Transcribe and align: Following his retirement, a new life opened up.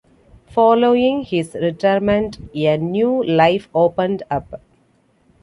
Following 0.49 1.21
his 1.25 1.53
retirement, 1.53 2.39
a 2.55 2.75
new 2.75 3.23
life 3.23 3.69
opened 3.71 4.23
up. 4.31 4.59